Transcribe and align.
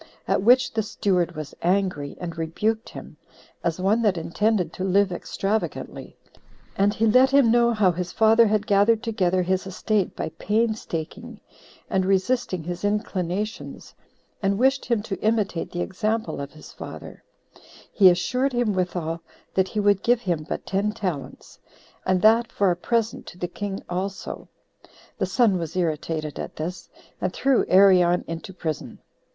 At 0.27 0.41
which 0.41 0.73
the 0.73 0.81
steward 0.81 1.35
was 1.35 1.53
angry, 1.61 2.17
and 2.19 2.35
rebuked 2.35 2.89
him, 2.89 3.17
as 3.63 3.79
one 3.79 4.01
that 4.01 4.17
intended 4.17 4.73
to 4.73 4.83
live 4.83 5.11
extravagantly; 5.11 6.17
and 6.75 6.91
he 6.91 7.05
let 7.05 7.29
him 7.29 7.51
know 7.51 7.71
how 7.71 7.91
his 7.91 8.11
father 8.11 8.47
had 8.47 8.65
gathered 8.65 9.03
together 9.03 9.43
his 9.43 9.67
estate 9.67 10.15
by 10.15 10.29
painstaking, 10.39 11.39
and 11.87 12.03
resisting 12.03 12.63
his 12.63 12.83
inclinations, 12.83 13.93
and 14.41 14.57
wished 14.57 14.85
him 14.85 15.03
to 15.03 15.21
imitate 15.21 15.71
the 15.71 15.81
example 15.81 16.41
of 16.41 16.53
his 16.53 16.71
father: 16.71 17.23
he 17.93 18.09
assured 18.09 18.53
him 18.53 18.73
withal, 18.73 19.21
that 19.53 19.67
he 19.67 19.79
would 19.79 20.01
give 20.01 20.21
him 20.21 20.43
but 20.49 20.65
ten 20.65 20.93
talents, 20.93 21.59
and 22.07 22.23
that 22.23 22.51
for 22.51 22.71
a 22.71 22.75
present 22.75 23.27
to 23.27 23.37
the 23.37 23.47
king 23.47 23.83
also. 23.87 24.49
The 25.19 25.27
son 25.27 25.59
was 25.59 25.75
irritated 25.75 26.39
at 26.39 26.55
this, 26.55 26.89
and 27.21 27.31
threw 27.31 27.67
Arion 27.67 28.23
into 28.27 28.51
prison. 28.51 28.97